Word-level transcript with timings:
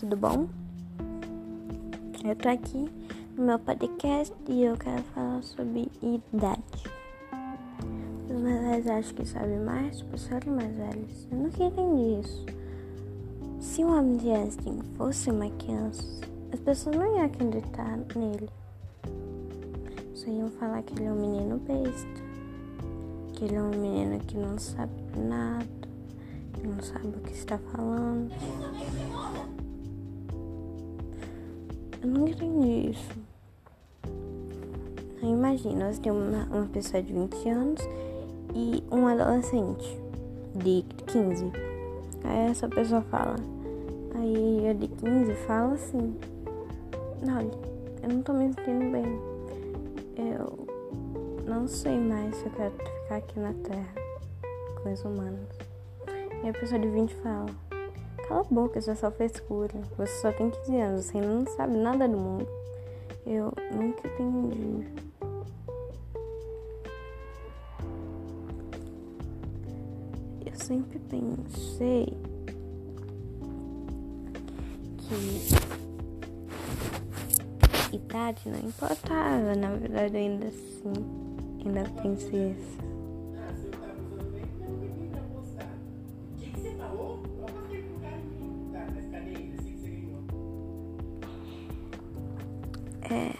tudo 0.00 0.16
bom? 0.16 0.48
Eu 2.24 2.34
tô 2.34 2.48
aqui 2.48 2.90
no 3.36 3.44
meu 3.44 3.58
podcast 3.58 4.34
e 4.48 4.64
eu 4.64 4.74
quero 4.78 5.02
falar 5.14 5.42
sobre 5.42 5.90
idade. 6.00 6.62
Os 8.30 8.40
mais 8.40 8.62
velhos 8.62 8.86
acham 8.86 9.14
que 9.14 9.28
sabem 9.28 9.58
mais 9.58 10.00
por 10.00 10.18
serem 10.18 10.54
mais 10.54 10.74
velhos. 10.74 11.28
Eu 11.30 11.36
nunca 11.36 11.64
entendi 11.64 12.18
isso. 12.18 12.46
Se 13.60 13.82
de 14.16 14.30
Einstein 14.30 14.80
fosse 14.96 15.30
uma 15.30 15.50
criança, 15.50 16.02
as 16.50 16.60
pessoas 16.60 16.96
não 16.96 17.16
iam 17.16 17.26
acreditar 17.26 17.98
nele. 18.16 18.48
Só 20.14 20.30
iam 20.30 20.48
falar 20.52 20.82
que 20.82 20.94
ele 20.94 21.04
é 21.04 21.12
um 21.12 21.20
menino 21.20 21.58
besta, 21.58 22.22
que 23.34 23.44
ele 23.44 23.54
é 23.54 23.62
um 23.62 23.68
menino 23.68 24.18
que 24.20 24.38
não 24.38 24.58
sabe 24.58 24.94
nada 25.18 25.80
não 26.66 26.82
sabe 26.82 27.08
o 27.08 27.20
que 27.20 27.32
está 27.32 27.58
falando. 27.58 28.30
Eu 32.02 32.08
não 32.08 32.26
entendi 32.26 32.90
isso. 32.90 33.18
Imagina, 35.22 35.86
nós 35.86 35.98
temos 35.98 36.26
uma, 36.28 36.44
uma 36.44 36.66
pessoa 36.66 37.02
de 37.02 37.12
20 37.12 37.48
anos 37.50 37.80
e 38.54 38.82
um 38.90 39.06
adolescente 39.06 40.00
de 40.54 40.82
15. 41.06 41.52
Aí 42.24 42.50
essa 42.50 42.68
pessoa 42.68 43.02
fala. 43.02 43.36
Aí 44.14 44.68
a 44.68 44.72
de 44.72 44.88
15 44.88 45.34
fala 45.46 45.74
assim. 45.74 46.16
Olha, 47.22 47.50
eu 48.02 48.08
não 48.08 48.22
tô 48.22 48.32
me 48.32 48.52
sentindo 48.52 48.90
bem. 48.90 49.20
Eu 50.16 50.66
não 51.46 51.68
sei 51.68 51.98
mais 51.98 52.34
se 52.36 52.46
eu 52.46 52.52
quero 52.52 52.72
ficar 53.02 53.16
aqui 53.16 53.38
na 53.38 53.52
Terra 53.52 53.94
com 54.82 54.92
os 54.92 55.04
humanos. 55.04 55.48
E 56.42 56.48
a 56.48 56.52
pessoa 56.52 56.80
de 56.80 56.88
20 56.88 57.14
fala: 57.16 57.46
Cala 58.30 58.42
a 58.42 58.44
boca, 58.44 58.78
isso 58.78 58.92
é 58.92 58.94
só 58.94 59.10
frescura. 59.10 59.74
Você 59.98 60.20
só 60.20 60.30
tem 60.30 60.50
15 60.50 60.76
anos, 60.76 61.06
você 61.06 61.20
não 61.20 61.44
sabe 61.48 61.76
nada 61.76 62.06
do 62.06 62.16
mundo. 62.16 62.46
Eu 63.26 63.52
nunca 63.74 64.06
entendi. 64.06 64.86
Eu 70.46 70.54
sempre 70.54 71.00
pensei 71.00 72.16
que 74.96 75.56
idade 77.96 78.48
não 78.48 78.60
importava, 78.60 79.56
na 79.56 79.74
verdade 79.74 80.16
ainda 80.16 80.46
assim, 80.46 80.92
ainda 81.64 81.82
pensei 82.00 82.52
isso. 82.52 82.89
É. 93.10 93.32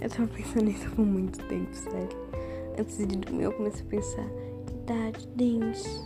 Eu 0.00 0.10
tava 0.10 0.28
pensando 0.28 0.66
nisso 0.66 0.90
por 0.90 1.06
muito 1.06 1.42
tempo, 1.46 1.74
sério. 1.74 2.10
Antes 2.78 2.98
de 2.98 3.06
dormir, 3.06 3.44
eu 3.44 3.52
comecei 3.52 3.86
a 3.86 3.88
pensar: 3.88 4.26
idade, 4.82 5.26
dentes. 5.28 6.04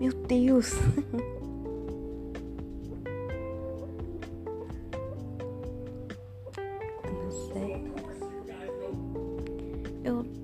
Meu 0.00 0.12
Deus! 0.12 0.72
Não 7.12 7.30
sei. 7.52 7.82
Eu. 10.04 10.39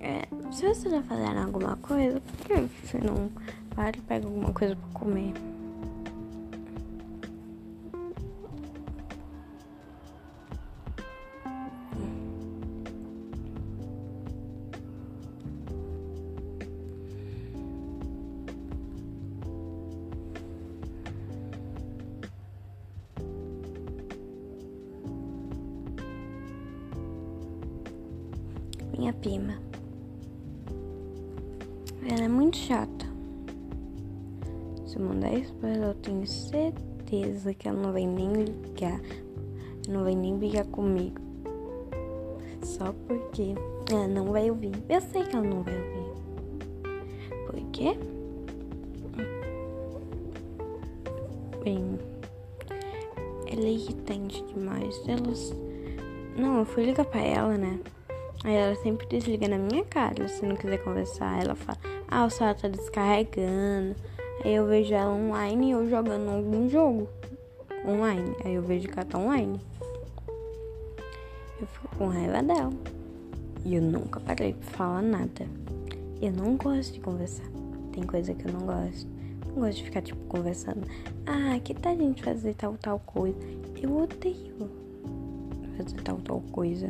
É, 0.00 0.28
se 0.52 0.66
você 0.66 0.88
tá 0.88 1.02
fazendo 1.02 1.38
alguma 1.38 1.76
coisa, 1.76 2.20
por 2.20 2.36
que 2.46 2.86
você 2.86 2.98
não 2.98 3.30
para 3.74 3.96
e 3.96 4.00
pega 4.00 4.26
alguma 4.26 4.52
coisa 4.52 4.76
pra 4.76 5.00
comer? 5.00 5.34
Minha 28.98 29.12
prima. 29.12 29.54
Ela 32.10 32.24
é 32.24 32.28
muito 32.28 32.56
chata. 32.56 33.06
Se 34.84 34.96
eu 34.96 35.02
mandar 35.02 35.32
isso 35.34 35.54
pra 35.54 35.68
ela, 35.68 35.86
eu 35.86 35.94
tenho 35.94 36.26
certeza 36.26 37.54
que 37.54 37.68
ela 37.68 37.80
não 37.80 37.92
vai 37.92 38.04
nem 38.04 38.32
ligar. 38.32 39.00
Não 39.88 40.02
vai 40.02 40.16
nem 40.16 40.36
brigar 40.36 40.66
comigo. 40.66 41.20
Só 42.60 42.92
porque 43.06 43.54
ela 43.88 44.08
não 44.08 44.32
vai 44.32 44.50
ouvir. 44.50 44.72
Eu 44.88 45.00
sei 45.00 45.22
que 45.22 45.36
ela 45.36 45.46
não 45.46 45.62
vai 45.62 45.76
ouvir. 45.76 46.08
Por 47.46 47.70
quê? 47.70 47.96
Bem, 51.62 51.98
ela 53.46 53.64
é 53.64 53.70
irritante 53.70 54.44
demais. 54.52 55.00
Elas. 55.06 55.54
Não, 56.36 56.58
eu 56.58 56.64
fui 56.64 56.84
ligar 56.84 57.04
pra 57.04 57.20
ela, 57.20 57.56
né? 57.56 57.78
Aí 58.44 58.54
ela 58.54 58.74
sempre 58.76 59.06
desliga 59.06 59.48
na 59.48 59.58
minha 59.58 59.84
cara 59.84 60.28
se 60.28 60.44
não 60.46 60.56
quiser 60.56 60.78
conversar. 60.78 61.42
Ela 61.42 61.54
fala, 61.54 61.78
ah, 62.08 62.24
o 62.24 62.30
celular 62.30 62.54
tá 62.54 62.68
descarregando. 62.68 63.96
Aí 64.44 64.54
eu 64.54 64.66
vejo 64.66 64.94
ela 64.94 65.10
online 65.10 65.72
eu 65.72 65.88
jogando 65.88 66.30
algum 66.30 66.68
jogo 66.68 67.08
online. 67.86 68.36
Aí 68.44 68.54
eu 68.54 68.62
vejo 68.62 68.88
que 68.88 68.98
ela 68.98 69.04
tá 69.04 69.18
online. 69.18 69.60
Eu 71.60 71.66
fico 71.66 71.96
com 71.96 72.06
raiva 72.06 72.42
dela. 72.42 72.72
E 73.64 73.74
eu 73.74 73.82
nunca 73.82 74.20
parei 74.20 74.52
pra 74.54 74.70
falar 74.70 75.02
nada. 75.02 75.46
Eu 76.22 76.32
não 76.32 76.56
gosto 76.56 76.94
de 76.94 77.00
conversar. 77.00 77.46
Tem 77.92 78.04
coisa 78.04 78.32
que 78.32 78.46
eu 78.46 78.52
não 78.52 78.60
gosto. 78.60 79.08
Não 79.48 79.54
gosto 79.64 79.78
de 79.78 79.84
ficar, 79.84 80.02
tipo, 80.02 80.20
conversando. 80.26 80.86
Ah, 81.26 81.58
que 81.58 81.74
tal 81.74 81.92
a 81.92 81.96
gente 81.96 82.22
fazer 82.22 82.54
tal, 82.54 82.74
tal 82.74 83.00
coisa? 83.00 83.36
Eu 83.80 83.96
odeio 83.96 84.70
fazer 85.76 86.00
tal, 86.02 86.18
tal 86.18 86.40
coisa. 86.52 86.88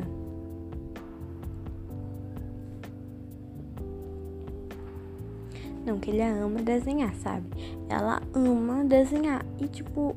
Não, 5.89 5.99
que 5.99 6.11
ele 6.11 6.21
ama 6.21 6.61
desenhar, 6.61 7.15
sabe? 7.15 7.47
Ela 7.89 8.21
ama 8.35 8.85
desenhar. 8.85 9.43
E 9.59 9.67
tipo. 9.67 10.15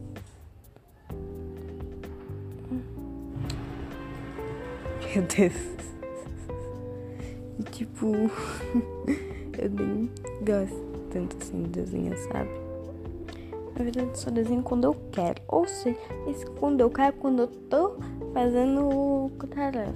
Meu 5.15 5.23
Deus. 5.33 5.53
E 7.57 7.63
tipo. 7.71 8.07
eu 9.57 9.69
nem 9.69 10.09
gosto 10.45 11.07
tanto 11.09 11.37
assim 11.41 11.63
de 11.63 11.69
desenhar, 11.69 12.17
sabe? 12.17 12.49
Na 13.77 13.85
verdade, 13.85 14.09
eu 14.09 14.15
só 14.15 14.29
desenho 14.29 14.63
quando 14.63 14.83
eu 14.83 14.95
quero. 15.09 15.41
Ou 15.47 15.65
seja, 15.65 15.97
quando 16.59 16.81
eu 16.81 16.89
quero, 16.89 17.15
quando 17.15 17.43
eu 17.43 17.47
tô 17.47 17.95
fazendo 18.33 19.31
tarefa. 19.55 19.93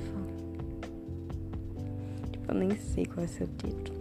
Tipo, 2.32 2.52
eu 2.54 2.56
nem 2.56 2.78
sei 2.78 3.06
qual 3.06 3.24
é 3.24 3.26
o 3.26 3.28
seu 3.28 3.48
título 3.58 3.95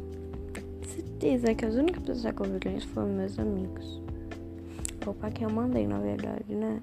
certeza 1.14 1.54
que 1.54 1.64
as 1.64 1.74
únicas 1.74 2.02
pessoas 2.02 2.34
que 2.34 2.42
ouviram 2.42 2.76
isso 2.76 2.88
foram 2.88 3.08
meus 3.08 3.38
amigos. 3.38 4.00
Opa, 5.06 5.30
que 5.30 5.44
eu 5.44 5.50
mandei, 5.50 5.86
na 5.86 5.98
verdade, 5.98 6.54
né? 6.54 6.82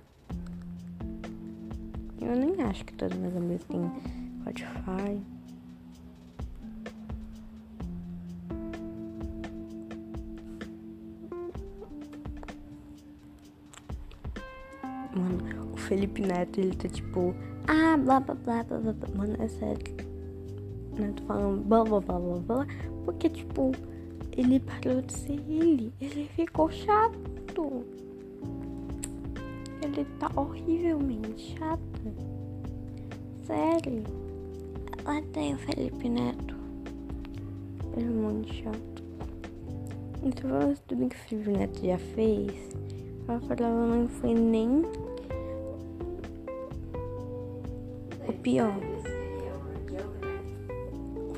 Eu 2.21 2.35
nem 2.35 2.61
acho 2.61 2.85
que 2.85 2.93
todos 2.93 3.17
meus 3.17 3.35
amigos 3.35 3.65
têm 3.65 3.91
Spotify. 4.41 5.21
Mano, 15.13 15.73
o 15.73 15.77
Felipe 15.77 16.21
Neto, 16.21 16.59
ele 16.59 16.75
tá 16.75 16.87
tipo, 16.87 17.35
ah, 17.67 17.97
blá 17.97 18.19
blá 18.19 18.35
blá 18.35 18.63
blá 18.63 18.93
blá. 18.93 19.09
Mano, 19.15 19.35
é 19.39 19.47
sério. 19.47 19.95
Né? 20.97 21.11
Tô 21.17 21.23
falando 21.23 21.63
blá 21.65 21.83
blá 21.83 21.99
blá 21.99 22.19
blá 22.19 22.37
blá. 22.39 22.67
Porque, 23.03 23.29
tipo, 23.29 23.71
ele 24.37 24.59
parou 24.59 25.01
de 25.01 25.13
ser 25.13 25.39
ele. 25.47 25.93
Ele 25.99 26.29
ficou 26.35 26.69
chato. 26.71 27.85
Ele 29.83 30.05
tá 30.19 30.31
horrivelmente 30.35 31.57
chato. 31.57 32.01
Sério. 33.45 34.03
Lá 35.03 35.21
tem 35.33 35.55
o 35.55 35.57
Felipe 35.57 36.07
Neto. 36.07 36.55
Ele 37.97 38.05
é 38.05 38.09
muito 38.09 38.53
chato. 38.53 39.03
Então, 40.23 40.73
tudo 40.87 41.09
que 41.09 41.15
o 41.15 41.19
Felipe 41.19 41.49
Neto 41.49 41.85
já 41.85 41.97
fez, 41.97 42.53
Ela 43.27 43.39
falava, 43.41 43.87
não 43.87 44.07
foi 44.07 44.33
nem 44.33 44.83
o 48.27 48.33
pior. 48.41 48.77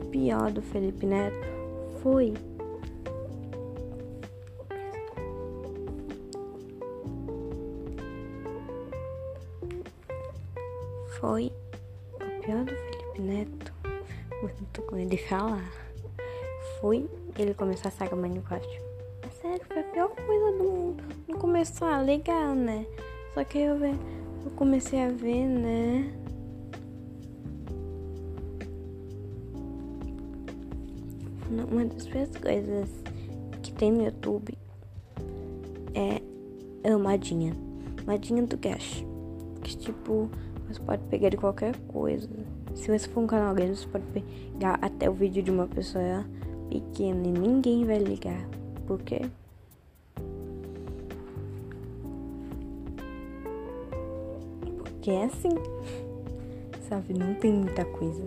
O 0.01 0.06
pior 0.06 0.51
do 0.51 0.62
Felipe 0.62 1.06
Neto 1.06 1.48
foi 2.01 2.34
foi 11.24 11.54
o 12.16 12.42
pior 12.42 12.66
do 12.66 12.75
Felipe 12.75 13.22
Neto, 13.22 13.74
muito 14.42 14.81
com 14.81 14.98
ele 14.98 15.16
falar, 15.16 15.72
foi 16.81 17.10
ele 17.40 17.54
começar 17.54 17.88
a 17.88 17.92
saga 17.92 18.14
Minecraft. 18.14 18.81
É 19.22 19.30
sério, 19.30 19.66
foi 19.66 19.80
a 19.80 19.84
pior 19.84 20.10
coisa 20.10 20.58
do 20.58 20.64
mundo. 20.66 21.04
Não 21.25 21.40
começou 21.40 21.88
a 21.88 22.02
legal, 22.02 22.54
né? 22.54 22.86
Só 23.34 23.42
que 23.46 23.58
eu, 23.58 23.78
eu 23.86 24.52
comecei 24.58 25.02
a 25.02 25.12
ver, 25.12 25.48
né? 25.48 26.14
Uma 31.72 31.86
das 31.86 32.06
piores 32.06 32.36
coisas 32.36 32.90
que 33.62 33.72
tem 33.72 33.94
no 33.94 34.04
YouTube 34.04 34.58
é 35.94 36.22
a 36.92 36.98
Madinha. 36.98 37.56
Madinha 38.06 38.44
do 38.44 38.58
Gash. 38.58 39.06
Que 39.64 39.78
tipo, 39.78 40.30
você 40.74 40.81
pode 40.81 41.04
pegar 41.04 41.30
de 41.30 41.38
qualquer 41.38 41.75
coisa. 41.88 42.28
Se 42.74 42.88
você 42.88 43.08
for 43.08 43.22
um 43.22 43.28
canal 43.28 43.54
grande, 43.54 43.78
você 43.78 43.88
pode 43.88 44.06
pegar 44.08 44.80
até 44.81 45.10
o 45.10 45.14
vídeo 45.14 45.44
de 45.44 45.52
uma 45.52 45.68
pessoa 45.68 46.25
pequena 46.70 47.28
e 47.28 47.31
ninguém 47.31 47.86
vai 47.86 48.00
ligar. 48.00 48.48
Por 48.88 49.00
quê? 49.02 49.22
Porque 54.78 55.12
é 55.12 55.25
assim. 55.25 55.50
Sabe, 56.90 57.14
não 57.14 57.36
tem 57.36 57.54
muita 57.54 57.86
coisa. 57.86 58.24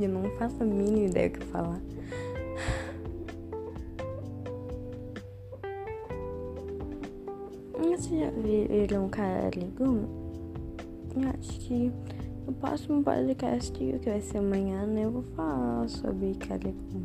Eu 0.00 0.08
não 0.08 0.30
faço 0.36 0.62
a 0.62 0.66
mínima 0.66 1.08
ideia 1.08 1.30
do 1.30 1.38
que 1.38 1.46
falar. 1.46 1.80
Você 7.96 8.18
já 8.20 8.30
viram 8.30 9.06
um 9.06 9.08
cara 9.08 9.50
ligando? 9.54 10.06
Acho 11.24 11.58
que 11.60 11.90
no 12.46 12.52
próximo 12.52 13.02
podcast, 13.02 13.72
que 13.72 13.98
vai 14.04 14.20
ser 14.20 14.38
amanhã, 14.38 14.86
né, 14.86 15.06
eu 15.06 15.10
vou 15.10 15.22
falar 15.22 15.88
sobre 15.88 16.34
Calicum. 16.34 17.02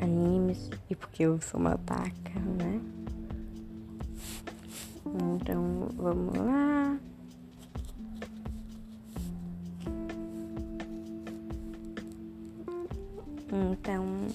Animes, 0.00 0.68
e 0.90 0.94
porque 0.94 1.22
eu 1.22 1.40
sou 1.40 1.58
uma 1.58 1.78
taca, 1.78 2.38
né? 2.58 2.80
Então, 5.06 5.88
vamos 5.96 6.36
lá. 6.36 6.98
Então, 13.50 14.26